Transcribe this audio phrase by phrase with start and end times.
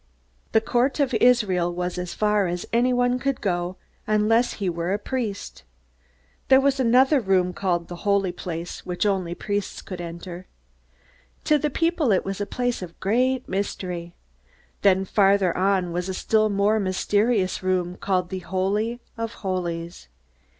[0.53, 3.77] The Court of Israel was as far as anyone could go,
[4.07, 5.61] unless he were a priest.
[6.47, 10.47] There was another room called the Holy Place, which only priests could enter.
[11.43, 14.15] To the people it was a place of great mystery.
[14.81, 20.07] Then farther on was a still more mysterious room called the Holy of Holies.